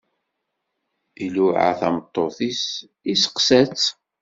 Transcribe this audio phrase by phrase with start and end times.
[1.23, 2.63] Iluɛa tameṭṭut-is,
[3.11, 3.85] iseqsa-tt.